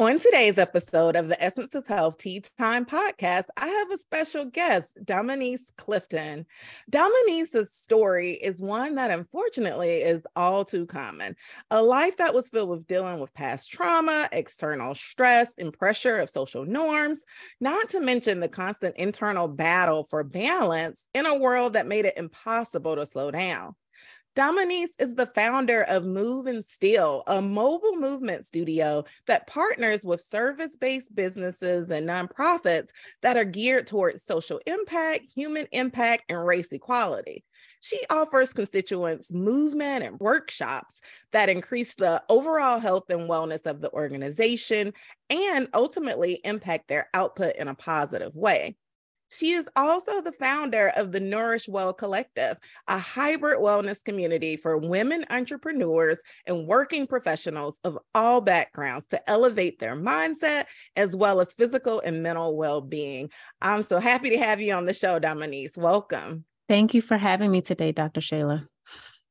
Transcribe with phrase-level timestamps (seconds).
[0.00, 4.46] On today's episode of the Essence of Health Tea Time podcast, I have a special
[4.46, 6.46] guest, Dominiece Clifton.
[6.88, 11.36] Dominiece's story is one that unfortunately is all too common.
[11.70, 16.30] A life that was filled with dealing with past trauma, external stress, and pressure of
[16.30, 17.22] social norms,
[17.60, 22.16] not to mention the constant internal battle for balance in a world that made it
[22.16, 23.74] impossible to slow down.
[24.40, 30.22] Dominiece is the founder of Move and Still, a mobile movement studio that partners with
[30.22, 32.88] service based businesses and nonprofits
[33.20, 37.44] that are geared towards social impact, human impact, and race equality.
[37.82, 41.02] She offers constituents movement and workshops
[41.32, 44.94] that increase the overall health and wellness of the organization
[45.28, 48.74] and ultimately impact their output in a positive way.
[49.30, 54.76] She is also the founder of the Nourish Well Collective, a hybrid wellness community for
[54.76, 60.64] women entrepreneurs and working professionals of all backgrounds to elevate their mindset
[60.96, 63.30] as well as physical and mental well being.
[63.62, 65.78] I'm so happy to have you on the show, Dominiece.
[65.78, 66.44] Welcome.
[66.68, 68.20] Thank you for having me today, Dr.
[68.20, 68.66] Shayla.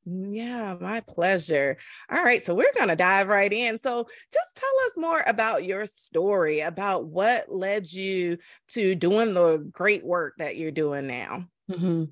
[0.05, 1.77] Yeah, my pleasure.
[2.11, 3.79] All right, so we're going to dive right in.
[3.79, 8.37] So, just tell us more about your story, about what led you
[8.69, 11.45] to doing the great work that you're doing now.
[11.69, 12.05] Mm-hmm.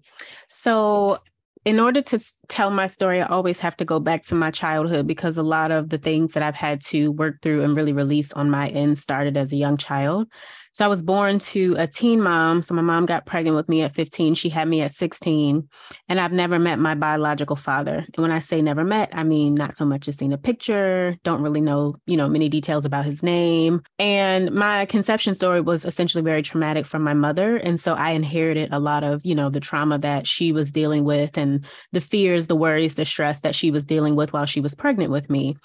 [0.47, 1.19] So,
[1.65, 5.05] in order to tell my story, I always have to go back to my childhood
[5.05, 8.31] because a lot of the things that I've had to work through and really release
[8.31, 10.29] on my end started as a young child.
[10.77, 12.61] So I was born to a teen mom.
[12.61, 14.35] So my mom got pregnant with me at 15.
[14.35, 15.67] She had me at 16.
[16.07, 18.05] And I've never met my biological father.
[18.13, 21.15] And when I say never met, I mean not so much as seen a picture,
[21.23, 23.81] don't really know, you know, many details about his name.
[23.97, 27.57] And my conception story was essentially very traumatic from my mother.
[27.57, 31.05] And so I inherited a lot of, you know, the trauma that she was dealing
[31.05, 34.61] with and the fears, the worries, the stress that she was dealing with while she
[34.61, 35.57] was pregnant with me.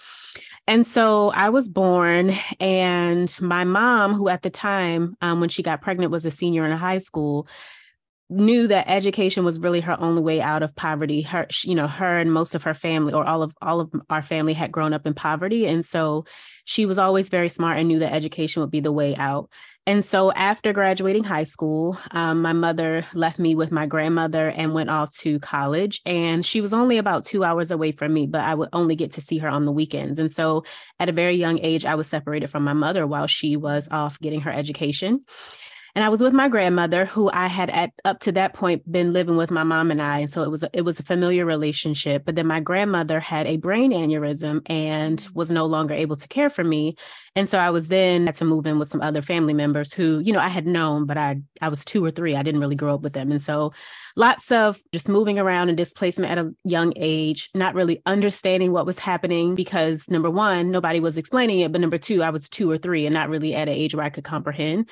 [0.69, 5.63] And so I was born, and my mom, who at the time, um, when she
[5.63, 7.49] got pregnant, was a senior in high school,
[8.31, 11.23] knew that education was really her only way out of poverty.
[11.23, 14.23] Her you know her and most of her family or all of all of our
[14.23, 15.67] family had grown up in poverty.
[15.67, 16.25] And so
[16.65, 19.51] she was always very smart and knew that education would be the way out
[19.87, 24.75] and so after graduating high school um, my mother left me with my grandmother and
[24.75, 26.01] went off to college.
[26.07, 29.13] And she was only about two hours away from me but i would only get
[29.13, 30.19] to see her on the weekends.
[30.19, 30.65] And so
[30.99, 34.21] at a very young age i was separated from my mother while she was off
[34.21, 35.25] getting her education
[35.95, 39.13] and I was with my grandmother, who I had at up to that point been
[39.13, 41.45] living with my mom and I, and so it was a, it was a familiar
[41.45, 42.25] relationship.
[42.25, 46.49] But then my grandmother had a brain aneurysm and was no longer able to care
[46.49, 46.97] for me,
[47.37, 50.21] and so I was then had to move in with some other family members who,
[50.21, 52.37] you know, I had known, but I I was two or three.
[52.37, 53.73] I didn't really grow up with them, and so
[54.17, 58.87] lots of just moving around and displacement at a young age, not really understanding what
[58.87, 62.71] was happening because number one, nobody was explaining it, but number two, I was two
[62.71, 64.89] or three and not really at an age where I could comprehend.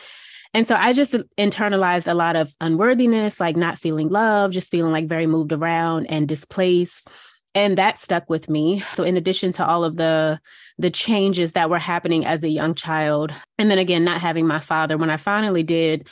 [0.53, 4.93] And so I just internalized a lot of unworthiness, like not feeling love, just feeling
[4.93, 7.09] like very moved around and displaced.
[7.55, 8.83] And that stuck with me.
[8.94, 10.41] So in addition to all of the
[10.78, 14.60] the changes that were happening as a young child, and then again not having my
[14.60, 16.09] father, when I finally did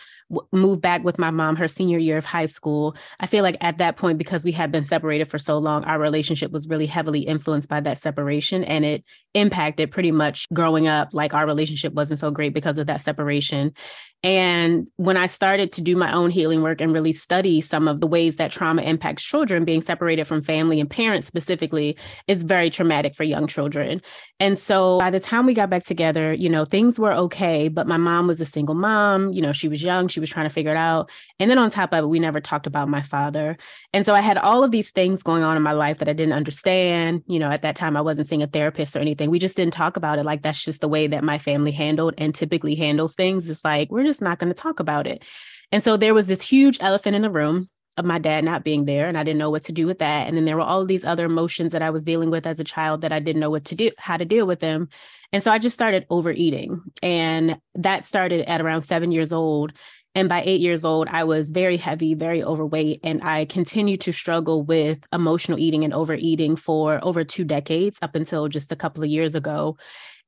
[0.52, 2.94] move back with my mom her senior year of high school.
[3.18, 5.98] I feel like at that point, because we had been separated for so long, our
[5.98, 8.62] relationship was really heavily influenced by that separation.
[8.62, 9.04] And it
[9.38, 11.10] impacted pretty much growing up.
[11.12, 13.72] Like our relationship wasn't so great because of that separation.
[14.24, 18.00] And when I started to do my own healing work and really study some of
[18.00, 21.96] the ways that trauma impacts children, being separated from family and parents specifically
[22.26, 24.02] is very traumatic for young children.
[24.40, 27.86] And so by the time we got back together, you know, things were okay, but
[27.86, 29.32] my mom was a single mom.
[29.32, 31.10] You know, she was young, she was trying to figure it out.
[31.38, 33.56] And then on top of it, we never talked about my father.
[33.92, 36.12] And so I had all of these things going on in my life that I
[36.12, 37.22] didn't understand.
[37.28, 39.27] You know, at that time, I wasn't seeing a therapist or anything.
[39.30, 40.24] We just didn't talk about it.
[40.24, 43.48] Like that's just the way that my family handled and typically handles things.
[43.48, 45.24] It's like, we're just not going to talk about it.
[45.72, 48.84] And so there was this huge elephant in the room of my dad not being
[48.84, 50.28] there and I didn't know what to do with that.
[50.28, 52.64] And then there were all these other emotions that I was dealing with as a
[52.64, 54.88] child that I didn't know what to do, how to deal with them.
[55.32, 56.80] And so I just started overeating.
[57.02, 59.72] And that started at around seven years old.
[60.18, 62.98] And by eight years old, I was very heavy, very overweight.
[63.04, 68.16] And I continued to struggle with emotional eating and overeating for over two decades up
[68.16, 69.78] until just a couple of years ago.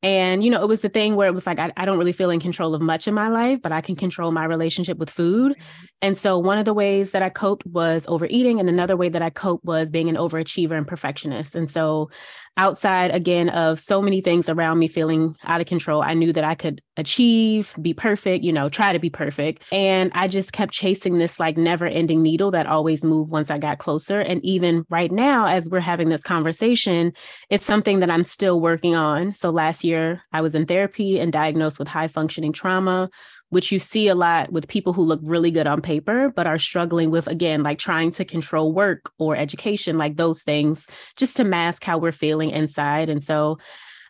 [0.02, 2.12] And, you know, it was the thing where it was like, I, I don't really
[2.12, 5.10] feel in control of much in my life, but I can control my relationship with
[5.10, 5.52] food.
[5.52, 5.84] Mm-hmm.
[6.02, 8.58] And so one of the ways that I coped was overeating.
[8.58, 11.54] And another way that I coped was being an overachiever and perfectionist.
[11.54, 12.10] And so
[12.56, 16.44] outside again of so many things around me feeling out of control, I knew that
[16.44, 19.62] I could achieve, be perfect, you know, try to be perfect.
[19.72, 23.58] And I just kept chasing this like never ending needle that always moved once I
[23.58, 24.20] got closer.
[24.20, 27.12] And even right now, as we're having this conversation,
[27.50, 29.32] it's something that I'm still working on.
[29.32, 29.89] So last year,
[30.32, 33.10] I was in therapy and diagnosed with high functioning trauma
[33.50, 36.58] which you see a lot with people who look really good on paper, but are
[36.58, 41.44] struggling with, again, like trying to control work or education, like those things, just to
[41.44, 43.08] mask how we're feeling inside.
[43.08, 43.58] And so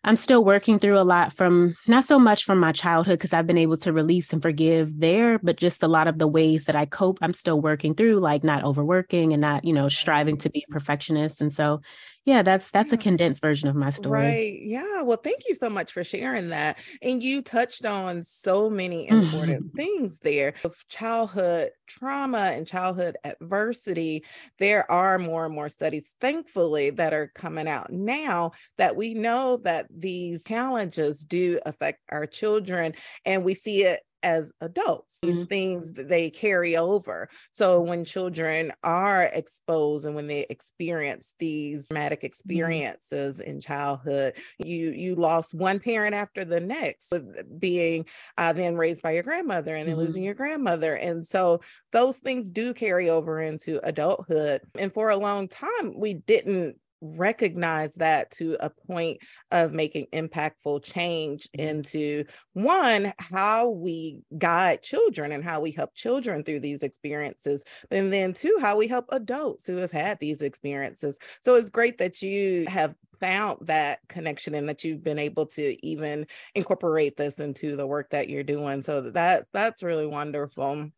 [0.05, 3.47] I'm still working through a lot from not so much from my childhood because I've
[3.47, 6.77] been able to release and forgive there, but just a lot of the ways that
[6.77, 10.51] I cope, I'm still working through, like not overworking and not, you know, striving to
[10.51, 11.41] be a perfectionist.
[11.41, 11.81] And so
[12.25, 15.71] yeah that's that's a condensed version of my story right yeah well thank you so
[15.71, 19.77] much for sharing that and you touched on so many important mm-hmm.
[19.77, 24.25] things there of childhood trauma and childhood adversity
[24.59, 29.57] there are more and more studies thankfully that are coming out now that we know
[29.59, 32.93] that these challenges do affect our children
[33.25, 35.45] and we see it as adults these mm-hmm.
[35.45, 41.89] things that they carry over so when children are exposed and when they experience these
[41.89, 42.27] traumatic mm-hmm.
[42.27, 43.51] experiences mm-hmm.
[43.51, 47.13] in childhood you you lost one parent after the next
[47.59, 48.05] being
[48.39, 50.05] uh, then raised by your grandmother and then mm-hmm.
[50.05, 51.61] losing your grandmother and so
[51.93, 57.95] those things do carry over into adulthood and for a long time we didn't recognize
[57.95, 59.19] that to a point
[59.51, 61.69] of making impactful change mm-hmm.
[61.69, 68.13] into one how we guide children and how we help children through these experiences and
[68.13, 71.19] then two how we help adults who have had these experiences.
[71.41, 75.87] So it's great that you have found that connection and that you've been able to
[75.87, 78.83] even incorporate this into the work that you're doing.
[78.83, 80.91] So that that's really wonderful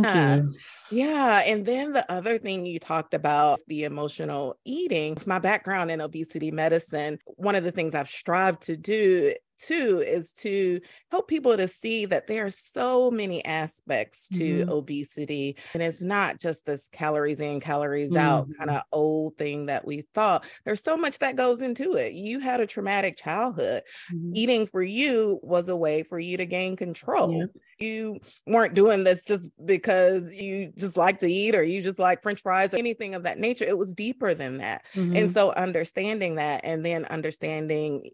[0.00, 0.54] Thank you.
[0.90, 1.42] yeah.
[1.44, 5.16] And then the other thing you talked about, the emotional eating.
[5.26, 9.34] My background in obesity medicine, one of the things I've strived to do
[9.66, 10.80] too is to
[11.10, 14.70] help people to see that there are so many aspects to mm-hmm.
[14.70, 18.18] obesity and it's not just this calories in calories mm-hmm.
[18.18, 22.12] out kind of old thing that we thought there's so much that goes into it
[22.12, 23.82] you had a traumatic childhood
[24.12, 24.32] mm-hmm.
[24.34, 27.46] eating for you was a way for you to gain control yeah
[27.82, 32.22] you weren't doing this just because you just like to eat or you just like
[32.22, 35.16] french fries or anything of that nature it was deeper than that mm-hmm.
[35.16, 38.08] and so understanding that and then understanding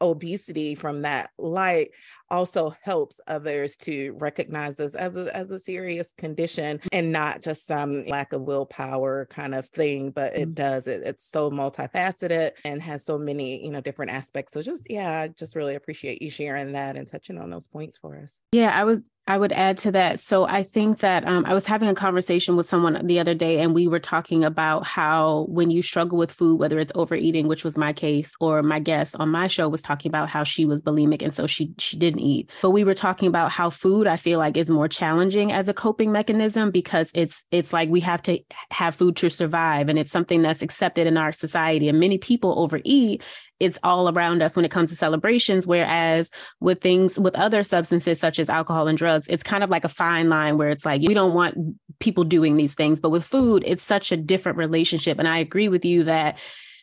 [0.00, 1.90] obesity from that light
[2.30, 7.66] also helps others to recognize this as a, as a serious condition and not just
[7.66, 10.54] some lack of willpower kind of thing but it mm-hmm.
[10.54, 14.82] does it, it's so multifaceted and has so many you know different aspects so just
[14.88, 18.40] yeah i just really appreciate you sharing that and touching on those points for us
[18.52, 20.20] yeah i was I would add to that.
[20.20, 23.60] So I think that um, I was having a conversation with someone the other day,
[23.60, 27.64] and we were talking about how when you struggle with food, whether it's overeating, which
[27.64, 30.82] was my case, or my guest on my show was talking about how she was
[30.82, 32.50] bulimic, and so she she didn't eat.
[32.62, 35.74] But we were talking about how food, I feel like, is more challenging as a
[35.74, 38.38] coping mechanism because it's it's like we have to
[38.70, 41.88] have food to survive, and it's something that's accepted in our society.
[41.88, 43.22] And many people overeat,
[43.60, 45.66] it's all around us when it comes to celebrations.
[45.66, 46.30] Whereas
[46.60, 49.88] with things with other substances such as alcohol and drugs, it's kind of like a
[49.88, 51.56] fine line where it's like we don't want
[52.00, 53.00] people doing these things.
[53.00, 55.18] But with food, it's such a different relationship.
[55.18, 56.38] And I agree with you that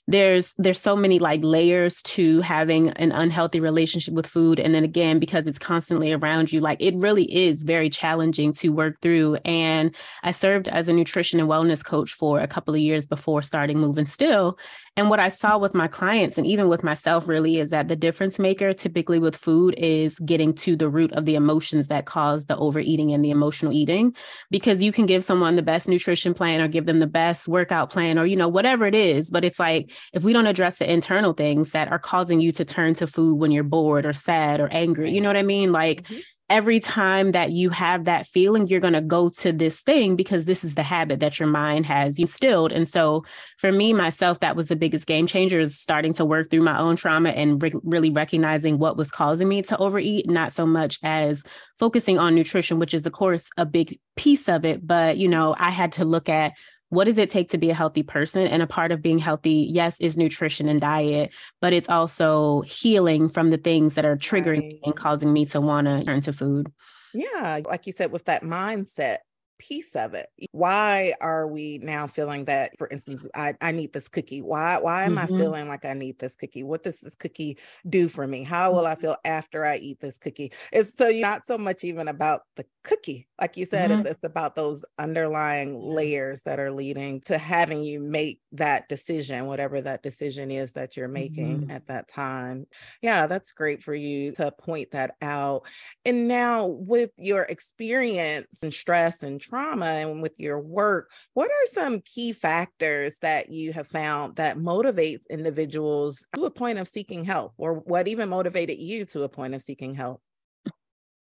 [0.08, 4.60] there's there's so many like layers to having an unhealthy relationship with food.
[4.60, 8.70] And then again because it's constantly around you like it really is very challenging to
[8.70, 9.38] work through.
[9.46, 13.42] And i served as a nutrition and wellness coach for a couple of years before
[13.42, 14.58] starting moving still
[14.98, 17.96] and what I saw with my clients and even with myself really is that the
[17.96, 22.46] difference maker typically with food is getting to the root of the emotions that cause
[22.46, 24.14] the overeating and the emotional eating.
[24.50, 27.90] Because you can give someone the best nutrition plan or give them the best workout
[27.90, 29.32] plan or, you know, whatever it is.
[29.32, 32.66] But it's like if we don't address the internal things that are causing you to
[32.66, 35.72] turn to food when you're bored or sad or angry, you know what I mean?
[35.72, 36.20] Like, mm-hmm
[36.52, 40.44] every time that you have that feeling, you're going to go to this thing because
[40.44, 42.74] this is the habit that your mind has instilled.
[42.74, 43.24] And so
[43.58, 46.78] for me, myself, that was the biggest game changer is starting to work through my
[46.78, 51.00] own trauma and re- really recognizing what was causing me to overeat, not so much
[51.04, 51.42] as
[51.80, 54.86] focusing on nutrition, which is, of course, a big piece of it.
[54.86, 56.52] But, you know, I had to look at
[56.92, 58.46] what does it take to be a healthy person?
[58.48, 63.30] And a part of being healthy, yes, is nutrition and diet, but it's also healing
[63.30, 64.80] from the things that are triggering right.
[64.84, 66.70] and causing me to want to turn to food.
[67.14, 67.62] Yeah.
[67.66, 69.20] Like you said, with that mindset
[69.62, 70.28] piece of it.
[70.52, 74.42] Why are we now feeling that, for instance, I, I need this cookie?
[74.42, 75.36] Why why am mm-hmm.
[75.36, 76.64] I feeling like I need this cookie?
[76.64, 78.44] What does this cookie do for me?
[78.44, 79.02] How will I mm-hmm.
[79.02, 80.52] feel after I eat this cookie?
[80.74, 83.28] It's so not so much even about the cookie.
[83.40, 84.08] Like you said, mm-hmm.
[84.08, 89.82] it's about those underlying layers that are leading to having you make that decision, whatever
[89.82, 91.72] that decision is that you're making mm-hmm.
[91.72, 92.66] at that time.
[93.02, 95.64] Yeah, that's great for you to point that out.
[96.06, 101.74] And now, with your experience and stress and trauma, and with your work, what are
[101.74, 107.26] some key factors that you have found that motivates individuals to a point of seeking
[107.26, 110.22] help, or what even motivated you to a point of seeking help?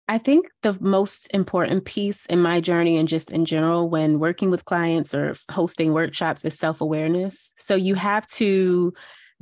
[0.06, 4.50] I think the most important piece in my journey and just in general when working
[4.50, 7.54] with clients or hosting workshops is self awareness.
[7.58, 8.92] So you have to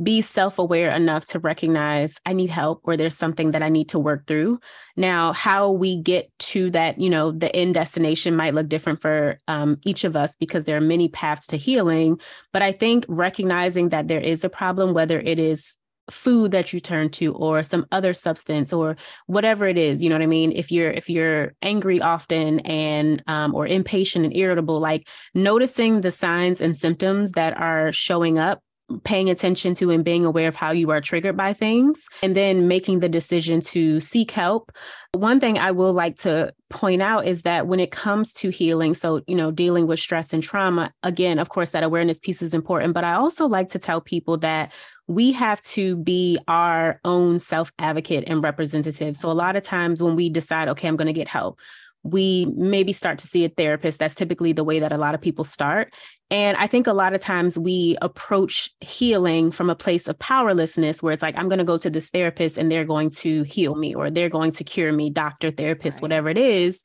[0.02, 3.88] be self aware enough to recognize I need help or there's something that I need
[3.90, 4.60] to work through.
[4.96, 9.40] Now, how we get to that, you know, the end destination might look different for
[9.48, 12.20] um, each of us because there are many paths to healing.
[12.52, 15.76] But I think recognizing that there is a problem, whether it is
[16.10, 20.14] food that you turn to or some other substance or whatever it is you know
[20.14, 24.80] what i mean if you're if you're angry often and um, or impatient and irritable
[24.80, 28.62] like noticing the signs and symptoms that are showing up
[29.04, 32.68] paying attention to and being aware of how you are triggered by things and then
[32.68, 34.72] making the decision to seek help
[35.12, 38.94] one thing i will like to point out is that when it comes to healing
[38.94, 42.54] so you know dealing with stress and trauma again of course that awareness piece is
[42.54, 44.72] important but i also like to tell people that
[45.08, 49.16] we have to be our own self advocate and representative.
[49.16, 51.58] So, a lot of times when we decide, okay, I'm going to get help,
[52.02, 53.98] we maybe start to see a therapist.
[53.98, 55.92] That's typically the way that a lot of people start.
[56.30, 61.02] And I think a lot of times we approach healing from a place of powerlessness
[61.02, 63.74] where it's like, I'm going to go to this therapist and they're going to heal
[63.74, 66.02] me or they're going to cure me, doctor, therapist, right.
[66.02, 66.82] whatever it is.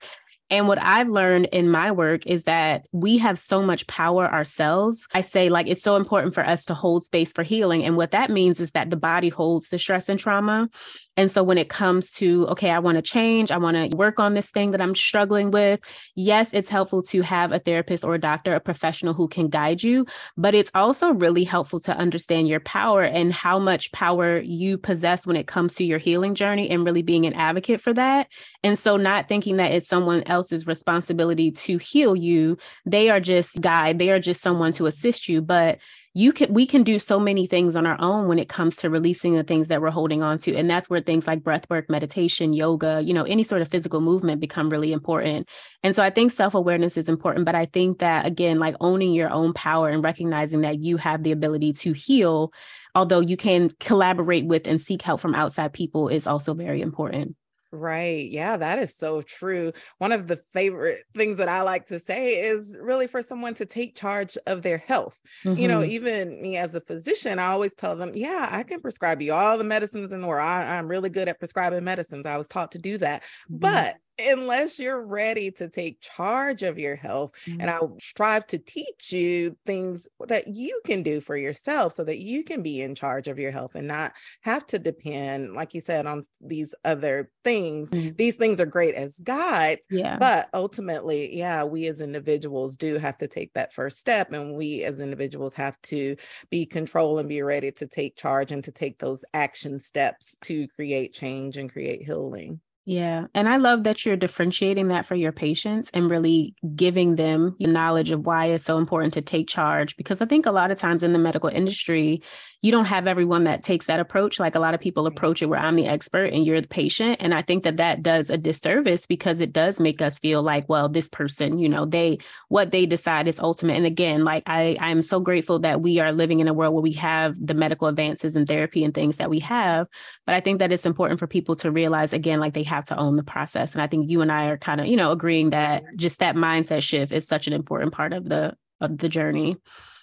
[0.49, 5.07] And what I've learned in my work is that we have so much power ourselves.
[5.13, 7.83] I say, like, it's so important for us to hold space for healing.
[7.83, 10.69] And what that means is that the body holds the stress and trauma.
[11.15, 14.19] And so when it comes to, okay, I want to change, I want to work
[14.19, 15.79] on this thing that I'm struggling with,
[16.15, 19.83] yes, it's helpful to have a therapist or a doctor, a professional who can guide
[19.83, 20.05] you,
[20.37, 25.27] but it's also really helpful to understand your power and how much power you possess
[25.27, 28.27] when it comes to your healing journey and really being an advocate for that.
[28.63, 33.61] And so not thinking that it's someone else's responsibility to heal you, they are just
[33.61, 35.79] guide, they are just someone to assist you, but
[36.15, 38.89] you can we can do so many things on our own when it comes to
[38.89, 41.89] releasing the things that we're holding on to and that's where things like breath work
[41.89, 45.49] meditation yoga you know any sort of physical movement become really important.
[45.81, 49.31] And so i think self-awareness is important but i think that again like owning your
[49.31, 52.53] own power and recognizing that you have the ability to heal
[52.95, 57.35] although you can collaborate with and seek help from outside people is also very important
[57.75, 58.29] Right.
[58.29, 59.73] Yeah, that is so true.
[59.97, 63.65] One of the favorite things that I like to say is really for someone to
[63.65, 65.19] take charge of their health.
[65.43, 65.59] Mm-hmm.
[65.59, 65.89] You know, mm-hmm.
[65.89, 69.57] even me as a physician, I always tell them, yeah, I can prescribe you all
[69.57, 70.47] the medicines in the world.
[70.47, 72.27] I, am really good at prescribing medicines.
[72.27, 73.23] I was taught to do that.
[73.23, 73.57] Mm-hmm.
[73.57, 77.31] But unless you're ready to take charge of your health.
[77.47, 77.61] Mm-hmm.
[77.61, 82.19] And I strive to teach you things that you can do for yourself so that
[82.19, 85.81] you can be in charge of your health and not have to depend, like you
[85.81, 87.89] said, on these other things.
[87.89, 88.15] Mm-hmm.
[88.15, 89.85] These things are great as guides.
[89.89, 90.17] Yeah.
[90.17, 94.31] But ultimately, yeah, we as individuals do have to take that first step.
[94.31, 96.15] And we as individuals have to
[96.49, 100.67] be control and be ready to take charge and to take those action steps to
[100.69, 102.61] create change and create healing.
[102.85, 103.27] Yeah.
[103.33, 107.67] And I love that you're differentiating that for your patients and really giving them the
[107.67, 109.95] knowledge of why it's so important to take charge.
[109.95, 112.21] Because I think a lot of times in the medical industry,
[112.61, 114.37] you don't have everyone that takes that approach.
[114.37, 117.19] Like a lot of people approach it where I'm the expert and you're the patient.
[117.21, 120.67] And I think that that does a disservice because it does make us feel like,
[120.67, 122.17] well, this person, you know, they,
[122.49, 123.77] what they decide is ultimate.
[123.77, 126.83] And again, like I, I'm so grateful that we are living in a world where
[126.83, 129.87] we have the medical advances and therapy and things that we have.
[130.25, 132.97] But I think that it's important for people to realize, again, like they have to
[132.97, 133.73] own the process.
[133.73, 136.35] And I think you and I are kind of, you know, agreeing that just that
[136.35, 139.55] mindset shift is such an important part of the of the journey.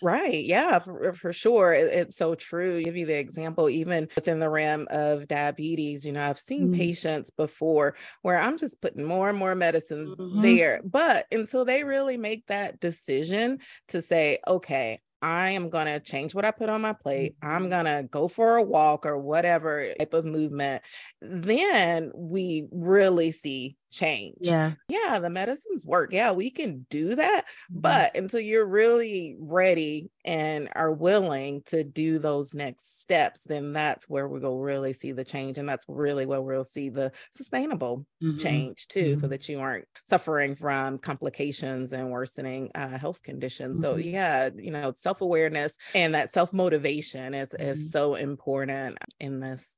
[0.03, 0.43] Right.
[0.43, 1.75] Yeah, for, for sure.
[1.75, 2.77] It, it's so true.
[2.77, 6.69] I'll give you the example, even within the realm of diabetes, you know, I've seen
[6.69, 6.81] mm-hmm.
[6.81, 10.41] patients before where I'm just putting more and more medicines mm-hmm.
[10.41, 10.81] there.
[10.83, 13.59] But until they really make that decision
[13.89, 17.37] to say, okay, I am going to change what I put on my plate.
[17.43, 17.71] I'm mm-hmm.
[17.71, 20.83] going to go for a walk or whatever type of movement.
[21.21, 24.37] Then we really see change.
[24.41, 24.73] Yeah.
[24.89, 26.13] Yeah, the medicines work.
[26.13, 27.45] Yeah, we can do that.
[27.73, 27.81] Mhm.
[27.83, 34.09] But until you're really ready and are willing to do those next steps, then that's
[34.09, 35.59] where we will really see the change.
[35.59, 38.41] And that's really where we'll see the sustainable Mhm.
[38.41, 39.31] change too, so Mhm.
[39.31, 43.81] that you aren't suffering from complications and worsening uh, health conditions.
[43.81, 44.13] So Mhm.
[44.13, 49.77] yeah, you know, self-awareness and that self-motivation is, is so important in this.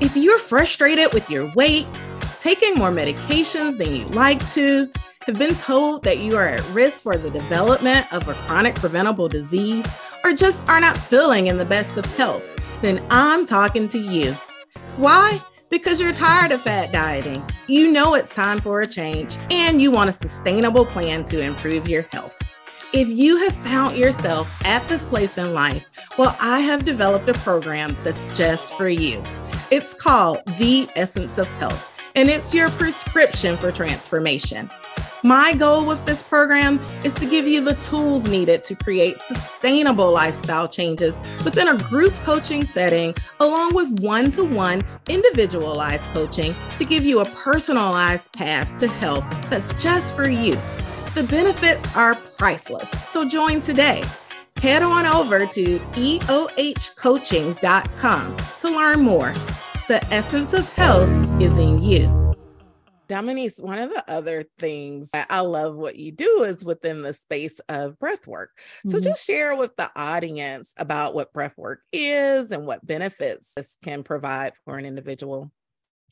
[0.00, 1.86] If you're frustrated with your weight,
[2.40, 4.90] taking more medications than you'd like to,
[5.26, 9.28] have been told that you are at risk for the development of a chronic preventable
[9.28, 9.86] disease,
[10.24, 12.42] or just are not feeling in the best of health,
[12.80, 14.32] then I'm talking to you.
[14.96, 15.38] Why?
[15.68, 17.42] Because you're tired of fat dieting.
[17.68, 21.88] You know it's time for a change, and you want a sustainable plan to improve
[21.88, 22.36] your health.
[22.92, 25.84] If you have found yourself at this place in life,
[26.18, 29.22] well, I have developed a program that's just for you.
[29.70, 34.70] It's called The Essence of Health, and it's your prescription for transformation.
[35.22, 40.10] My goal with this program is to give you the tools needed to create sustainable
[40.10, 46.86] lifestyle changes within a group coaching setting, along with one to one individualized coaching to
[46.86, 50.56] give you a personalized path to health that's just for you.
[51.14, 54.02] The benefits are priceless, so join today.
[54.56, 59.32] Head on over to eohcoaching.com to learn more.
[59.88, 61.08] The essence of health
[61.40, 62.34] is in you.
[63.08, 67.14] Dominique, one of the other things that I love what you do is within the
[67.14, 68.50] space of breath work.
[68.86, 69.04] So Mhm.
[69.04, 74.04] just share with the audience about what breath work is and what benefits this can
[74.04, 75.50] provide for an individual.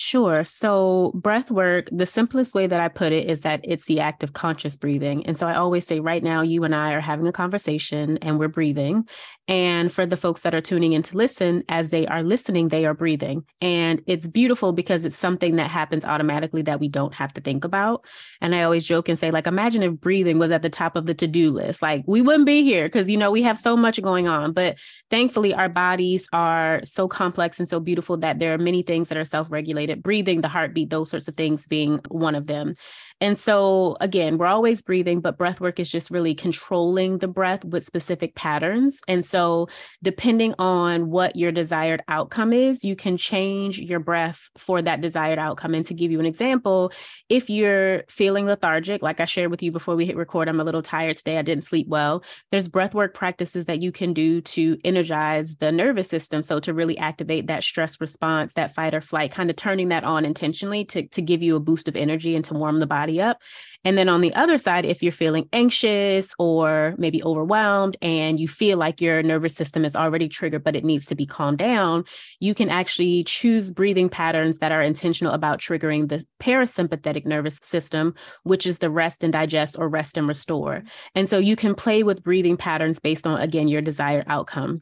[0.01, 0.45] Sure.
[0.45, 4.23] So, breath work, the simplest way that I put it is that it's the act
[4.23, 5.27] of conscious breathing.
[5.27, 8.39] And so I always say, right now, you and I are having a conversation and
[8.39, 9.09] we're breathing.
[9.49, 12.85] And for the folks that are tuning in to listen, as they are listening, they
[12.85, 13.45] are breathing.
[13.61, 17.65] And it's beautiful because it's something that happens automatically that we don't have to think
[17.65, 18.05] about.
[18.41, 21.07] And I always joke and say, like, imagine if breathing was at the top of
[21.07, 21.83] the to do list.
[21.83, 24.53] Like, we wouldn't be here because, you know, we have so much going on.
[24.53, 24.77] But
[25.11, 29.17] thankfully, our bodies are so complex and so beautiful that there are many things that
[29.19, 32.75] are self regulated breathing, the heartbeat, those sorts of things being one of them.
[33.21, 37.65] And so, again, we're always breathing, but breath work is just really controlling the breath
[37.65, 39.01] with specific patterns.
[39.09, 39.69] And so,
[40.05, 45.41] depending on what your desired outcome is, you can change your breath for that desired
[45.41, 45.75] outcome.
[45.75, 46.93] And to give you an example,
[47.29, 50.65] if you're feeling lethargic, like I shared with you before we hit record, I'm a
[50.65, 52.23] little tired today, I didn't sleep well.
[52.53, 56.41] There's breath work practices that you can do to energize the nervous system.
[56.43, 60.03] So, to really activate that stress response, that fight or flight, kind of turning that
[60.03, 63.21] on intentionally to, to give you a boost of energy and to warm the body
[63.23, 63.41] up.
[63.85, 68.49] And then on the other side, if you're feeling anxious or maybe overwhelmed and you
[68.49, 72.03] feel like your nervous system is already triggered, but it needs to be calmed down,
[72.41, 78.17] you can actually choose breathing patterns that are intentional about triggering the parasympathetic nervous system,
[78.43, 80.79] which is the rest and digest or rest and restore.
[80.79, 80.89] Mm-hmm.
[81.15, 84.81] And so you can play with breathing patterns based on, again, your desired outcome.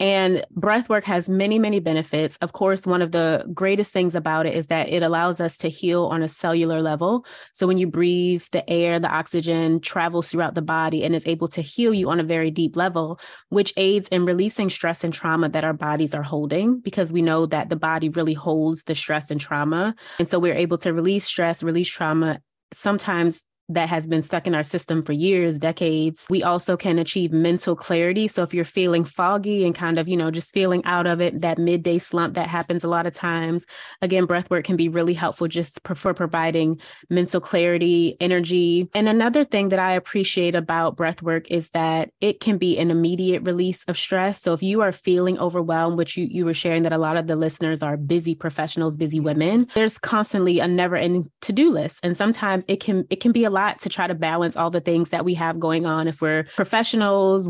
[0.00, 2.36] And breath work has many, many benefits.
[2.40, 5.68] Of course, one of the greatest things about it is that it allows us to
[5.68, 7.24] heal on a cellular level.
[7.52, 11.46] So when you breathe, the air, the oxygen travels throughout the body and is able
[11.48, 15.48] to heal you on a very deep level, which aids in releasing stress and trauma
[15.50, 19.30] that our bodies are holding, because we know that the body really holds the stress
[19.30, 19.94] and trauma.
[20.18, 22.40] And so we're able to release stress, release trauma,
[22.72, 26.26] sometimes that has been stuck in our system for years, decades.
[26.28, 28.28] We also can achieve mental clarity.
[28.28, 31.40] So if you're feeling foggy and kind of, you know, just feeling out of it,
[31.40, 33.64] that midday slump that happens a lot of times,
[34.02, 38.88] again, breath work can be really helpful just for providing mental clarity, energy.
[38.94, 42.90] And another thing that I appreciate about breath work is that it can be an
[42.90, 44.42] immediate release of stress.
[44.42, 47.26] So if you are feeling overwhelmed, which you, you were sharing that a lot of
[47.26, 52.00] the listeners are busy professionals, busy women, there's constantly a never ending to-do list.
[52.02, 54.80] And sometimes it can, it can be a lot to try to balance all the
[54.80, 56.08] things that we have going on.
[56.08, 57.48] If we're professionals,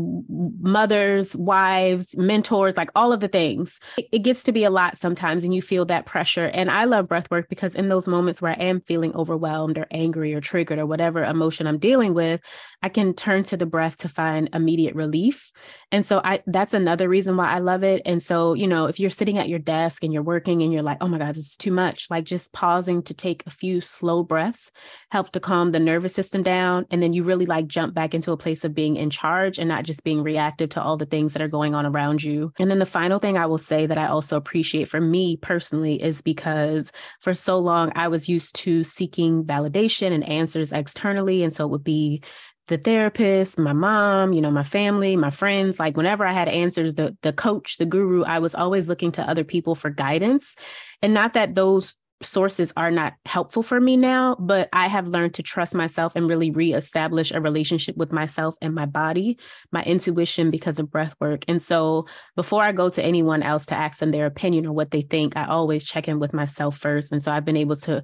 [0.61, 4.97] mothers, wives, mentors, like all of the things, it, it gets to be a lot
[4.97, 6.45] sometimes and you feel that pressure.
[6.53, 9.87] And I love breath work because in those moments where I am feeling overwhelmed or
[9.91, 12.41] angry or triggered or whatever emotion I'm dealing with,
[12.81, 15.51] I can turn to the breath to find immediate relief.
[15.91, 18.01] And so I that's another reason why I love it.
[18.05, 20.83] And so, you know, if you're sitting at your desk and you're working and you're
[20.83, 23.81] like, oh my God, this is too much, like just pausing to take a few
[23.81, 24.71] slow breaths
[25.09, 26.85] help to calm the nervous system down.
[26.91, 29.67] And then you really like jump back into a place of being in charge and
[29.67, 32.51] not just being reactive to all the things that are going on around you.
[32.59, 36.01] And then the final thing I will say that I also appreciate for me personally
[36.01, 41.43] is because for so long I was used to seeking validation and answers externally.
[41.43, 42.21] And so it would be
[42.67, 46.95] the therapist, my mom, you know, my family, my friends, like whenever I had answers,
[46.95, 50.55] the the coach, the guru, I was always looking to other people for guidance.
[51.01, 55.33] And not that those sources are not helpful for me now, but I have learned
[55.35, 59.37] to trust myself and really reestablish a relationship with myself and my body,
[59.71, 61.43] my intuition because of breath work.
[61.47, 64.91] And so before I go to anyone else to ask them their opinion or what
[64.91, 67.11] they think, I always check in with myself first.
[67.11, 68.03] And so I've been able to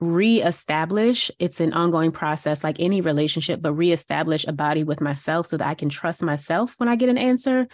[0.00, 5.56] reestablish it's an ongoing process like any relationship but reestablish a body with myself so
[5.56, 7.66] that i can trust myself when i get an answer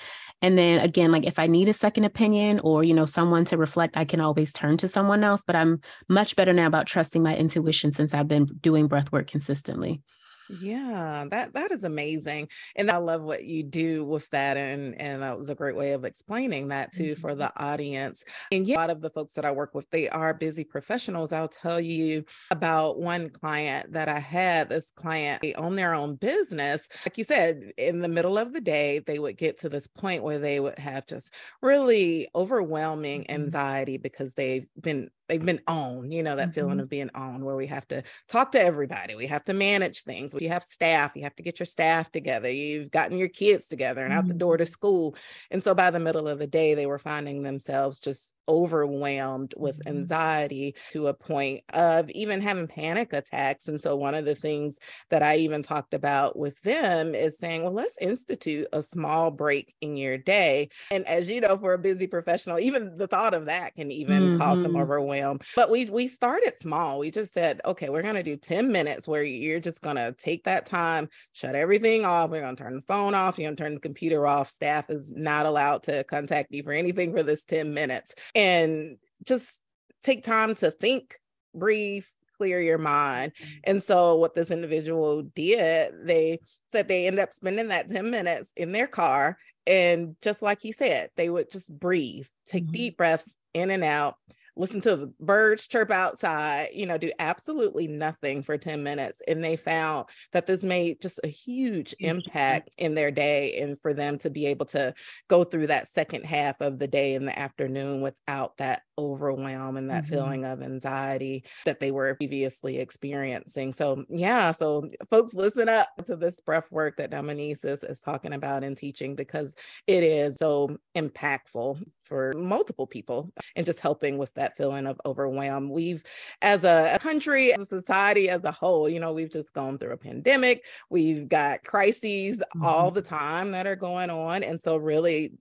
[0.44, 3.56] and then again like if i need a second opinion or you know someone to
[3.56, 7.22] reflect i can always turn to someone else but i'm much better now about trusting
[7.22, 10.02] my intuition since i've been doing breath work consistently
[10.48, 12.48] yeah, that that is amazing.
[12.76, 14.56] And I love what you do with that.
[14.56, 17.20] And and that was a great way of explaining that too mm-hmm.
[17.20, 18.24] for the audience.
[18.52, 21.32] And yeah, a lot of the folks that I work with, they are busy professionals.
[21.32, 24.68] I'll tell you about one client that I had.
[24.68, 26.88] This client, they own their own business.
[27.06, 30.22] Like you said, in the middle of the day, they would get to this point
[30.22, 33.32] where they would have just really overwhelming mm-hmm.
[33.32, 36.54] anxiety because they've been they've been owned, you know, that mm-hmm.
[36.54, 39.14] feeling of being owned where we have to talk to everybody.
[39.14, 40.34] We have to manage things.
[40.34, 41.12] We have staff.
[41.14, 42.50] You have to get your staff together.
[42.50, 44.18] You've gotten your kids together and mm-hmm.
[44.18, 44.70] out the door to mm-hmm.
[44.70, 45.16] school.
[45.50, 49.78] And so by the middle of the day, they were finding themselves just overwhelmed with
[49.80, 49.96] mm-hmm.
[49.96, 53.68] anxiety to a point of even having panic attacks.
[53.68, 54.78] And so, one of the things
[55.10, 59.74] that I even talked about with them is saying, well, let's institute a small break
[59.80, 60.68] in your day.
[60.90, 64.22] And as you know, for a busy professional, even the thought of that can even
[64.22, 64.38] mm-hmm.
[64.38, 64.82] cause some mm-hmm.
[64.82, 65.40] overwhelm.
[65.56, 66.98] But we we started small.
[66.98, 70.14] We just said, okay, we're going to do 10 minutes where you're just going to
[70.18, 72.30] take that time, shut everything off.
[72.30, 73.38] We're going to turn the phone off.
[73.38, 74.50] You're going to turn the computer off.
[74.50, 79.60] Staff is not allowed to contact you for anything for this 10 minutes and just
[80.02, 81.18] take time to think,
[81.54, 82.04] breathe,
[82.36, 83.32] clear your mind.
[83.40, 83.52] Mm-hmm.
[83.64, 88.52] And so, what this individual did, they said they end up spending that 10 minutes
[88.56, 89.38] in their car.
[89.66, 92.72] And just like you said, they would just breathe, take mm-hmm.
[92.72, 94.16] deep breaths in and out,
[94.56, 99.20] listen to the birds chirp outside, you know, do absolutely nothing for 10 minutes.
[99.26, 103.92] And they found that this made just a huge impact in their day and for
[103.92, 104.94] them to be able to
[105.28, 109.90] go through that second half of the day in the afternoon without that overwhelm and
[109.90, 110.14] that mm-hmm.
[110.14, 113.72] feeling of anxiety that they were previously experiencing.
[113.72, 118.32] So, yeah, so folks, listen up to this breath work that Dominiece is, is talking
[118.32, 124.32] about and teaching because it is so impactful for multiple people and just helping with
[124.34, 125.70] that feeling of overwhelm.
[125.70, 126.04] We've,
[126.42, 129.92] as a country, as a society as a whole, you know, we've just gone through
[129.92, 132.64] a pandemic, we've got crises mm-hmm.
[132.64, 134.42] all the time that are going on.
[134.42, 135.32] And so, really,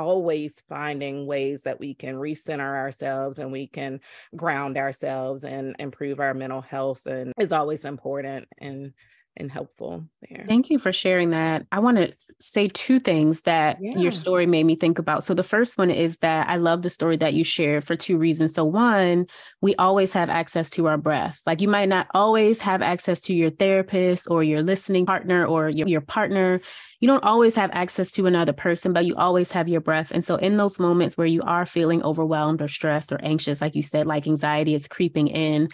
[0.00, 4.00] always finding ways that we can recenter ourselves and we can
[4.34, 8.92] ground ourselves and improve our mental health and is always important and
[9.36, 10.44] and helpful there.
[10.46, 11.66] Thank you for sharing that.
[11.72, 13.96] I want to say two things that yeah.
[13.96, 15.24] your story made me think about.
[15.24, 18.18] So the first one is that I love the story that you shared for two
[18.18, 18.54] reasons.
[18.54, 19.26] So one,
[19.60, 21.40] we always have access to our breath.
[21.46, 25.68] Like you might not always have access to your therapist or your listening partner or
[25.68, 26.60] your, your partner.
[27.00, 30.10] You don't always have access to another person, but you always have your breath.
[30.10, 33.74] And so in those moments where you are feeling overwhelmed or stressed or anxious, like
[33.74, 35.68] you said, like anxiety is creeping in,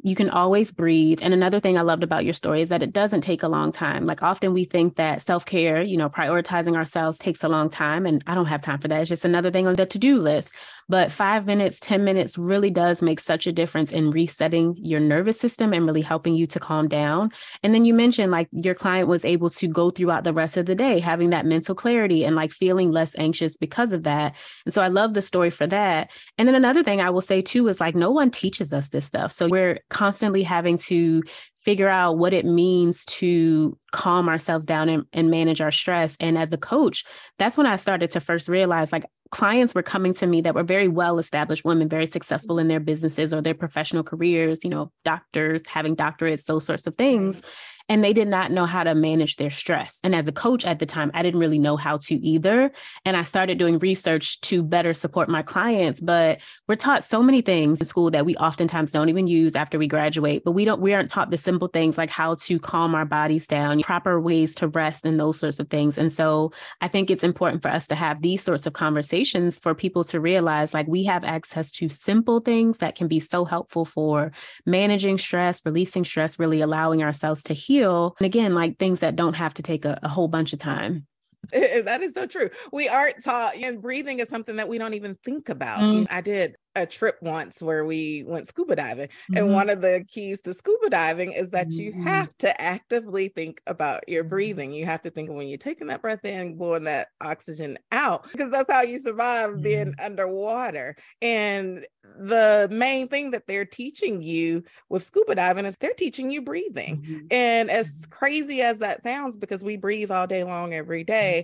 [0.00, 1.18] you can always breathe.
[1.22, 3.72] And another thing I loved about your story is that it doesn't take a long
[3.72, 4.06] time.
[4.06, 8.06] Like often we think that self care, you know, prioritizing ourselves takes a long time.
[8.06, 9.00] And I don't have time for that.
[9.00, 10.52] It's just another thing on the to do list.
[10.88, 15.38] But five minutes, 10 minutes really does make such a difference in resetting your nervous
[15.38, 17.30] system and really helping you to calm down.
[17.62, 20.66] And then you mentioned like your client was able to go throughout the rest of
[20.66, 24.36] the day having that mental clarity and like feeling less anxious because of that.
[24.64, 26.10] And so I love the story for that.
[26.38, 29.06] And then another thing I will say too is like no one teaches us this
[29.06, 29.32] stuff.
[29.32, 31.22] So we're constantly having to
[31.60, 36.16] figure out what it means to calm ourselves down and, and, manage our stress.
[36.20, 37.04] And as a coach,
[37.38, 40.62] that's when I started to first realize like clients were coming to me that were
[40.62, 44.90] very well established women, very successful in their businesses or their professional careers, you know,
[45.04, 47.42] doctors, having doctorates, those sorts of things
[47.88, 49.98] and they did not know how to manage their stress.
[50.04, 52.70] And as a coach at the time, I didn't really know how to either.
[53.04, 56.00] And I started doing research to better support my clients.
[56.00, 59.78] But we're taught so many things in school that we oftentimes don't even use after
[59.78, 60.42] we graduate.
[60.44, 63.46] But we don't, we aren't taught the simple things like how to calm our bodies
[63.46, 65.96] down, proper ways to rest, and those sorts of things.
[65.96, 69.74] And so I think it's important for us to have these sorts of conversations for
[69.74, 73.84] people to realize like we have access to simple things that can be so helpful
[73.84, 74.32] for
[74.66, 77.77] managing stress, releasing stress, really allowing ourselves to heal.
[78.18, 81.06] And again, like things that don't have to take a, a whole bunch of time.
[81.84, 82.50] that is so true.
[82.72, 85.80] We aren't taught, and breathing is something that we don't even think about.
[85.80, 86.06] Mm.
[86.10, 89.36] I did a trip once where we went scuba diving, mm-hmm.
[89.36, 91.80] and one of the keys to scuba diving is that mm-hmm.
[91.80, 94.30] you have to actively think about your mm-hmm.
[94.30, 94.72] breathing.
[94.72, 98.30] You have to think of when you're taking that breath in, blowing that oxygen out,
[98.30, 100.04] because that's how you survive being mm-hmm.
[100.04, 100.96] underwater.
[101.22, 101.84] And
[102.18, 107.02] the main thing that they're teaching you with scuba diving is they're teaching you breathing.
[107.02, 107.26] Mm-hmm.
[107.30, 108.10] And as mm-hmm.
[108.10, 111.37] crazy as that sounds, because we breathe all day long every day,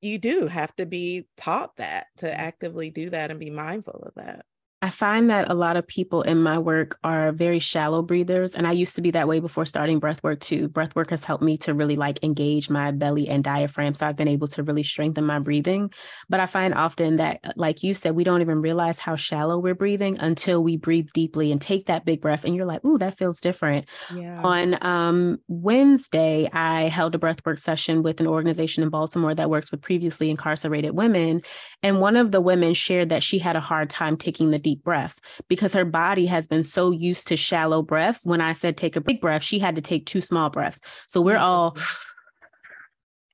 [0.00, 2.40] you do have to be taught that to mm-hmm.
[2.40, 4.44] actively do that and be mindful of that.
[4.82, 8.54] I find that a lot of people in my work are very shallow breathers.
[8.54, 10.68] And I used to be that way before starting breath work too.
[10.68, 13.92] Breath work has helped me to really like engage my belly and diaphragm.
[13.92, 15.92] So I've been able to really strengthen my breathing.
[16.30, 19.58] But I find often that, uh, like you said, we don't even realize how shallow
[19.58, 22.46] we're breathing until we breathe deeply and take that big breath.
[22.46, 23.86] And you're like, ooh, that feels different.
[24.14, 24.40] Yeah.
[24.42, 29.50] On um, Wednesday, I held a breath work session with an organization in Baltimore that
[29.50, 31.42] works with previously incarcerated women.
[31.82, 34.69] And one of the women shared that she had a hard time taking the deep
[34.70, 38.24] deep breaths because her body has been so used to shallow breaths.
[38.24, 40.80] When I said take a big breath, she had to take two small breaths.
[41.08, 41.76] So we're oh all,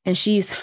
[0.05, 0.55] and she's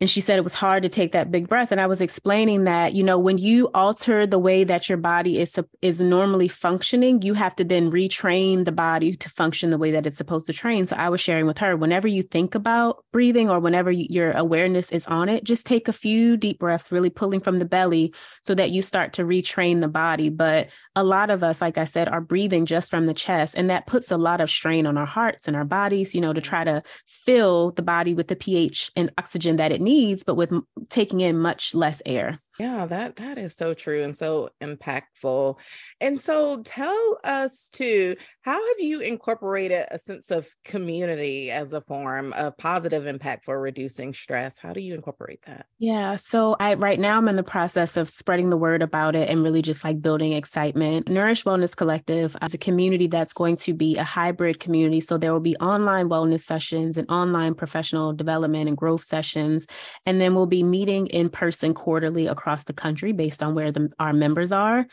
[0.00, 1.72] and she said it was hard to take that big breath.
[1.72, 5.38] And i was explaining that you know when you alter the way that your body
[5.38, 9.90] is is normally functioning you have to then retrain the body to function the way
[9.92, 10.86] that it's supposed to train.
[10.86, 14.32] So i was sharing with her whenever you think about breathing or whenever you, your
[14.32, 18.12] awareness is on it just take a few deep breaths really pulling from the belly
[18.42, 20.28] so that you start to retrain the body.
[20.28, 23.70] But a lot of us like i said are breathing just from the chest and
[23.70, 26.40] that puts a lot of strain on our hearts and our bodies you know to
[26.40, 30.52] try to fill the body with the ph and oxygen that it needs, but with
[30.90, 32.38] taking in much less air.
[32.58, 35.58] Yeah, that that is so true and so impactful.
[36.00, 41.82] And so tell us too, how have you incorporated a sense of community as a
[41.82, 44.58] form of positive impact for reducing stress?
[44.58, 45.66] How do you incorporate that?
[45.78, 49.28] Yeah, so I right now I'm in the process of spreading the word about it
[49.28, 51.10] and really just like building excitement.
[51.10, 55.18] Nourish Wellness Collective uh, is a community that's going to be a hybrid community, so
[55.18, 59.66] there will be online wellness sessions and online professional development and growth sessions,
[60.06, 63.72] and then we'll be meeting in person quarterly across across the country based on where
[63.72, 64.86] the, our members are.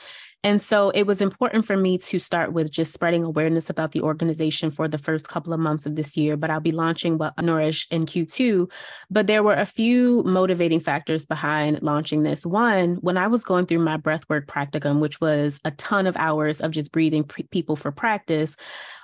[0.43, 4.01] And so it was important for me to start with just spreading awareness about the
[4.01, 6.35] organization for the first couple of months of this year.
[6.35, 8.69] But I'll be launching what Nourish in Q2.
[9.11, 12.43] But there were a few motivating factors behind launching this.
[12.43, 16.59] One, when I was going through my breathwork practicum, which was a ton of hours
[16.59, 18.55] of just breathing pre- people for practice,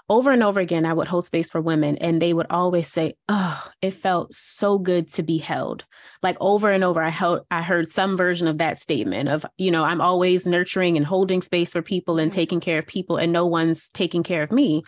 [0.09, 3.13] over and over again, I would hold space for women, and they would always say,
[3.27, 5.85] "Oh, it felt so good to be held."
[6.23, 9.71] Like over and over, I held, I heard some version of that statement of, you
[9.71, 12.39] know, I'm always nurturing and holding space for people and mm-hmm.
[12.39, 14.83] taking care of people, and no one's taking care of me.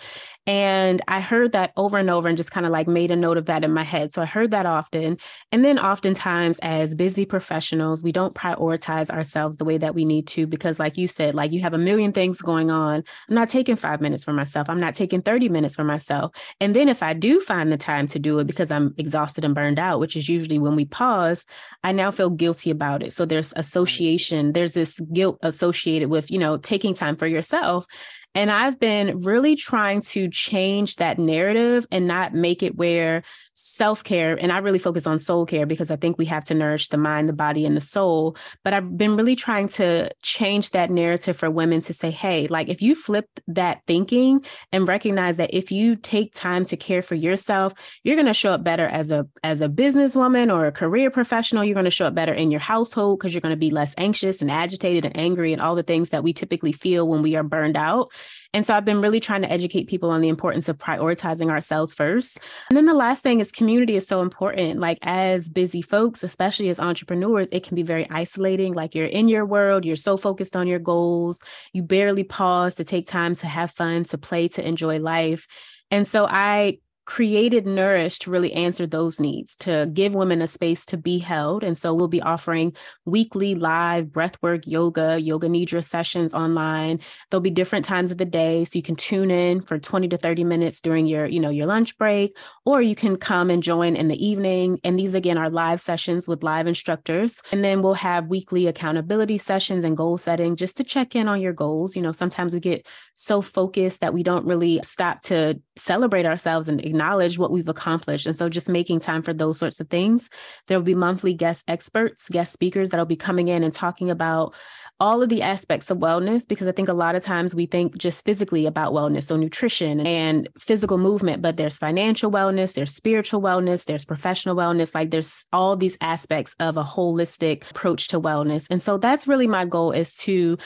[0.48, 3.38] And I heard that over and over and just kind of like made a note
[3.38, 4.12] of that in my head.
[4.12, 5.18] So I heard that often.
[5.52, 10.28] And then oftentimes, as busy professionals, we don't prioritize ourselves the way that we need
[10.30, 13.04] to because, like you said, like you have a million things going on.
[13.30, 14.68] I'm not taking five minutes for myself.
[14.68, 16.32] I'm not taking 30 minutes for myself.
[16.60, 19.54] And then if I do find the time to do it because I'm exhausted and
[19.54, 21.46] burned out, which is usually when we pause,
[21.84, 23.14] I now feel guilty about it.
[23.14, 27.86] So there's association, there's this guilt associated with, you know, taking time for yourself.
[28.34, 34.04] And I've been really trying to change that narrative and not make it where self
[34.04, 36.88] care, and I really focus on soul care because I think we have to nourish
[36.88, 38.36] the mind, the body, and the soul.
[38.64, 42.70] But I've been really trying to change that narrative for women to say, hey, like
[42.70, 47.16] if you flip that thinking and recognize that if you take time to care for
[47.16, 51.12] yourself, you're going to show up better as a as a businesswoman or a career
[51.12, 51.64] professional.
[51.64, 53.94] You're going to show up better in your household because you're going to be less
[53.98, 57.36] anxious and agitated and angry and all the things that we typically feel when we
[57.36, 58.12] are burned out.
[58.54, 61.94] And so I've been really trying to educate people on the importance of prioritizing ourselves
[61.94, 62.38] first.
[62.70, 64.80] And then the last thing is community is so important.
[64.80, 68.74] Like as busy folks, especially as entrepreneurs, it can be very isolating.
[68.74, 71.42] Like you're in your world, you're so focused on your goals,
[71.74, 75.48] you barely pause to take time to have fun, to play, to enjoy life.
[75.90, 76.80] And so I
[77.12, 81.62] created Nourish to really answer those needs, to give women a space to be held.
[81.62, 87.02] And so we'll be offering weekly live breathwork yoga, yoga nidra sessions online.
[87.30, 88.64] There'll be different times of the day.
[88.64, 91.66] So you can tune in for 20 to 30 minutes during your, you know, your
[91.66, 94.80] lunch break, or you can come and join in the evening.
[94.86, 97.42] And these again are live sessions with live instructors.
[97.52, 101.42] And then we'll have weekly accountability sessions and goal setting just to check in on
[101.42, 101.94] your goals.
[101.98, 106.70] You know, sometimes we get so focused that we don't really stop to celebrate ourselves
[106.70, 108.28] and acknowledge acknowledge what we've accomplished.
[108.28, 110.30] And so just making time for those sorts of things.
[110.68, 114.54] There will be monthly guest experts, guest speakers that'll be coming in and talking about
[115.00, 117.98] all of the aspects of wellness because I think a lot of times we think
[117.98, 123.42] just physically about wellness, so nutrition and physical movement, but there's financial wellness, there's spiritual
[123.42, 128.68] wellness, there's professional wellness, like there's all these aspects of a holistic approach to wellness.
[128.70, 130.60] And so that's really my goal is to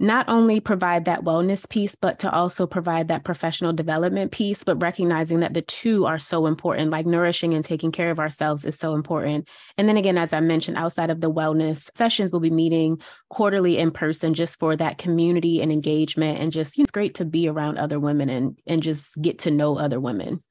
[0.00, 4.80] not only provide that wellness piece, but to also provide that professional development piece, but
[4.80, 8.78] recognizing that the two are so important, like nourishing and taking care of ourselves is
[8.78, 9.46] so important.
[9.76, 13.76] And then again, as I mentioned, outside of the wellness sessions, we'll be meeting quarterly
[13.76, 16.40] in person just for that community and engagement.
[16.40, 19.40] And just, you know, it's great to be around other women and, and just get
[19.40, 20.42] to know other women.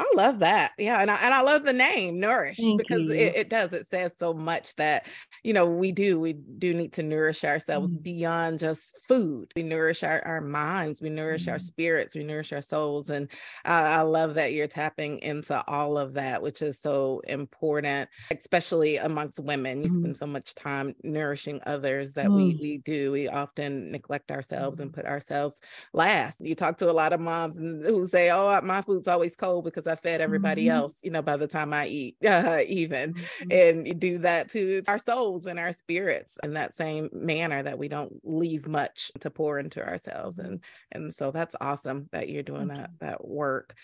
[0.00, 0.72] I love that.
[0.78, 1.00] Yeah.
[1.02, 3.72] And I, and I love the name Nourish Thank because it, it, does.
[3.74, 5.06] It says so much that,
[5.44, 9.52] you know, we do, we do need to nourish ourselves mm beyond just food.
[9.54, 13.10] We nourish our, our minds, we nourish mm our spirits, we nourish our souls.
[13.10, 13.28] And
[13.64, 18.96] I, I love that you're tapping into all of that, which is so important, especially
[18.96, 19.82] amongst women.
[19.82, 22.60] You mm spend so much time nourishing others that we, mm.
[22.60, 23.12] we do.
[23.12, 25.00] We often neglect ourselves and mm-hmm.
[25.02, 25.60] put ourselves
[25.92, 26.40] last.
[26.40, 29.86] You talk to a lot of moms who say, oh, my food's always cold because
[29.90, 30.76] I fed everybody mm-hmm.
[30.76, 33.48] else, you know, by the time I eat, uh, even, mm-hmm.
[33.50, 37.88] and do that to our souls and our spirits in that same manner that we
[37.88, 40.38] don't leave much to pour into ourselves.
[40.38, 40.52] Mm-hmm.
[40.52, 43.74] And and so that's awesome that you're doing that that work.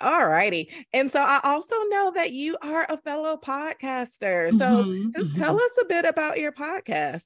[0.00, 0.68] All righty.
[0.92, 4.50] And so I also know that you are a fellow podcaster.
[4.50, 5.10] So mm-hmm.
[5.16, 5.64] just tell mm-hmm.
[5.64, 7.24] us a bit about your podcast.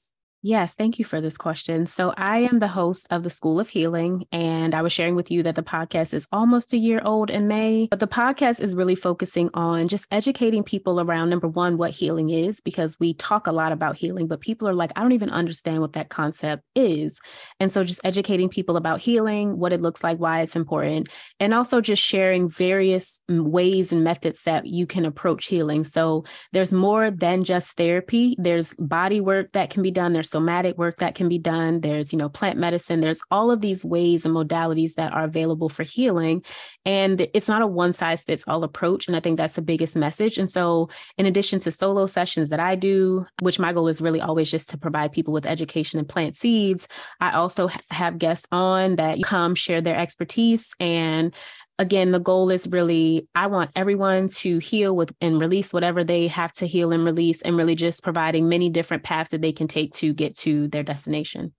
[0.49, 1.87] Yes, thank you for this question.
[1.87, 5.29] So, I am the host of the School of Healing, and I was sharing with
[5.29, 7.89] you that the podcast is almost a year old in May.
[7.91, 12.31] But the podcast is really focusing on just educating people around number one, what healing
[12.31, 15.31] is, because we talk a lot about healing, but people are like, I don't even
[15.31, 17.19] understand what that concept is.
[17.59, 21.09] And so, just educating people about healing, what it looks like, why it's important,
[21.41, 25.83] and also just sharing various mm, ways and methods that you can approach healing.
[25.83, 30.13] So, there's more than just therapy, there's body work that can be done.
[30.13, 31.81] There's somatic work that can be done.
[31.81, 33.01] There's, you know, plant medicine.
[33.01, 36.45] There's all of these ways and modalities that are available for healing.
[36.85, 39.07] And it's not a one size fits all approach.
[39.09, 40.37] And I think that's the biggest message.
[40.37, 44.21] And so, in addition to solo sessions that I do, which my goal is really
[44.21, 46.87] always just to provide people with education and plant seeds,
[47.19, 51.35] I also have guests on that come share their expertise and
[51.79, 56.27] again the goal is really i want everyone to heal with and release whatever they
[56.27, 59.69] have to heal and release and really just providing many different paths that they can
[59.69, 61.53] take to get to their destination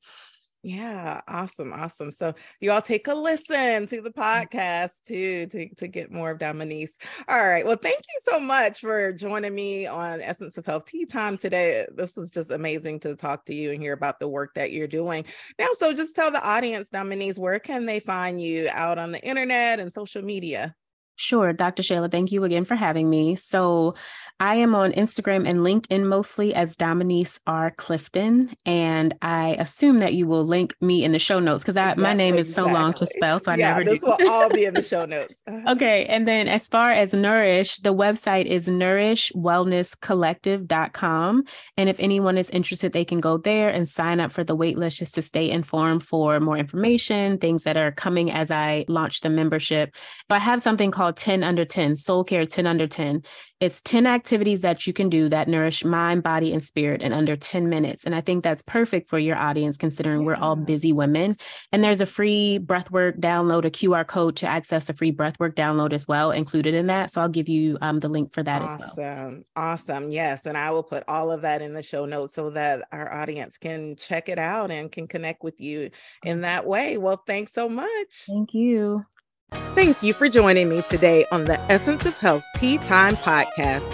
[0.64, 2.12] yeah, awesome, awesome.
[2.12, 4.14] So you all take a listen to the mm.
[4.14, 6.98] podcast too to, to get more of Dominiece.
[7.28, 7.66] All right.
[7.66, 11.86] Well, thank you so much for joining me on Essence of Health Tea Time today.
[11.96, 14.88] This was just amazing to talk to you and hear about the work that you're
[14.88, 15.26] doing.
[15.60, 19.24] Now, so just tell the audience, Dominiece, where can they find you out on the
[19.24, 20.76] internet and social media?
[21.18, 21.84] Sure, Dr.
[21.84, 23.36] Shayla, thank you again for having me.
[23.36, 23.96] So,
[24.40, 27.72] I am on Instagram and LinkedIn mostly as Dominiece R.
[27.72, 32.04] Clifton, and I assume that you will link me in the show notes because exactly,
[32.04, 32.72] my name is exactly.
[32.72, 34.14] so long to spell, so I yeah, never this do.
[34.20, 35.34] will all be in the show notes.
[35.48, 35.72] Uh-huh.
[35.72, 41.44] okay, and then as far as Nourish, the website is nourishwellnesscollective.com,
[41.78, 44.98] and if anyone is interested, they can go there and sign up for the waitlist
[44.98, 49.32] just to stay informed for more information, things that are coming as I launch the
[49.32, 49.96] membership.
[50.30, 53.24] But I have something called called 10 under 10, Soul Care 10 under 10.
[53.60, 57.36] It's 10 activities that you can do that nourish mind, body, and spirit in under
[57.36, 58.06] 10 minutes.
[58.06, 61.38] And I think that's perfect for your audience, considering we're all busy women.
[61.72, 65.94] And there's a free breathwork download, a QR code to access the free breathwork download
[65.94, 67.10] as well, included in that.
[67.10, 68.82] So I'll give you um, the link for that awesome.
[68.82, 69.18] as well.
[69.18, 69.46] Awesome.
[69.56, 70.12] Awesome.
[70.12, 70.46] Yes.
[70.46, 73.58] And I will put all of that in the show notes so that our audience
[73.58, 75.90] can check it out and can connect with you
[76.24, 76.98] in that way.
[76.98, 78.26] Well, thanks so much.
[78.28, 79.06] Thank you.
[79.52, 83.88] Thank you for joining me today on the Essence of Health Tea Time podcast.